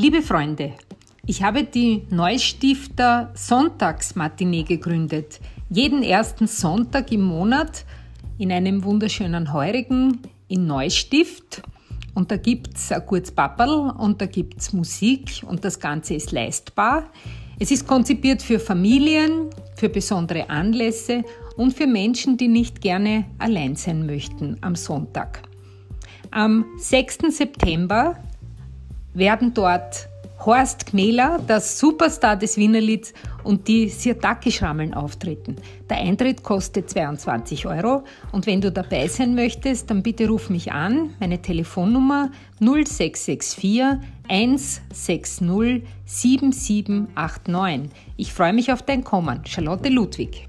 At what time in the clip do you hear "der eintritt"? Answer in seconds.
35.90-36.44